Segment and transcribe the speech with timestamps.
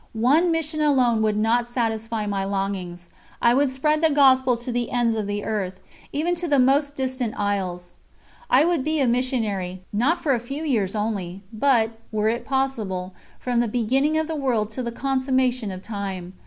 [0.13, 3.09] One mission alone would not satisfy my longings.
[3.39, 5.79] I would spread the Gospel to the ends of the earth,
[6.11, 7.93] even to the most distant isles.
[8.49, 13.13] I would be a Missionary, not for a few years only, but, were it possible,
[13.37, 16.33] from the beginning of the world till the consummation of time.